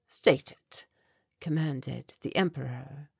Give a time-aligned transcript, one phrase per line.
[0.07, 0.87] "State it,"
[1.39, 3.09] commanded the Emperor.